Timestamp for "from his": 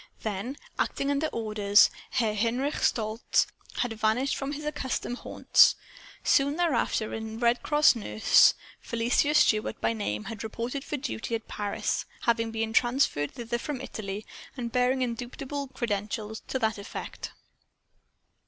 4.35-4.65